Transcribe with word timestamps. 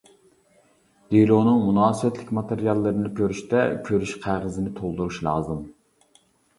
دېلونىڭ 1.15 1.59
مۇناسىۋەتلىك 1.65 2.33
ماتېرىياللىرىنى 2.39 3.13
كۆرۈشتە 3.23 3.63
كۆرۈش 3.91 4.19
قەغىزىنى 4.27 4.77
تولدۇرۇشى 4.83 5.33
لازىم. 5.33 5.67